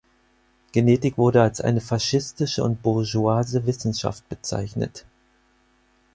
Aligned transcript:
Genetik 0.71 1.19
wurde 1.19 1.43
als 1.43 1.61
eine 1.61 1.79
„faschistische 1.79 2.63
und 2.63 2.81
bourgeoise 2.81 3.67
Wissenschaft“ 3.67 4.27
bezeichnet. 4.29 5.05